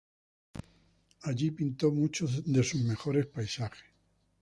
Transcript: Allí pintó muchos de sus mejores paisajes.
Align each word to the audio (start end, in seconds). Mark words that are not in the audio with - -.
Allí 1.21 1.51
pintó 1.51 1.91
muchos 1.91 2.43
de 2.51 2.63
sus 2.63 2.81
mejores 2.81 3.27
paisajes. 3.27 3.85